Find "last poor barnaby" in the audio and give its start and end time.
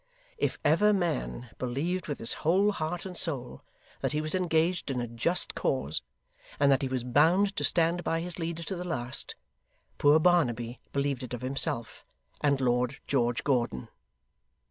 8.83-10.79